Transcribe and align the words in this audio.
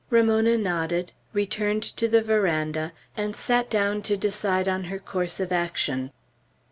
Ramona 0.09 0.57
nodded, 0.57 1.11
returned 1.31 1.83
to 1.83 2.07
the 2.07 2.23
veranda, 2.23 2.91
and 3.15 3.35
sat 3.35 3.69
down 3.69 4.01
to 4.01 4.17
decide 4.17 4.67
on 4.67 4.85
her 4.85 4.97
course 4.97 5.39
of 5.39 5.51
action. 5.51 6.09